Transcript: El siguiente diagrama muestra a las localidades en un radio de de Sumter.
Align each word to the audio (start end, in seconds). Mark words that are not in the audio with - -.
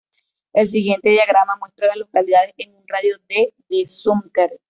El 0.53 0.65
siguiente 0.65 1.09
diagrama 1.11 1.57
muestra 1.57 1.85
a 1.85 1.89
las 1.89 1.97
localidades 1.97 2.55
en 2.57 2.73
un 2.73 2.87
radio 2.87 3.17
de 3.29 3.53
de 3.69 3.85
Sumter. 3.85 4.59